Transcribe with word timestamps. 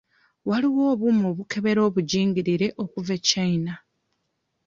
Waliwo 0.49 0.81
obuuma 0.93 1.25
obukebera 1.33 1.79
obugingirire 1.87 2.67
okuva 2.83 3.11
e 3.17 3.21
China. 3.29 3.73